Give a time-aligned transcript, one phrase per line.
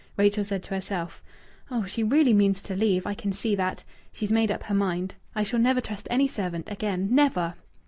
[0.17, 1.21] Rachel said to herself:
[1.69, 3.05] "Oh, she really means to leave!
[3.05, 3.83] I can see that.
[4.11, 5.13] She's made up her mind....
[5.35, 7.53] I shall never trust any servant again never!"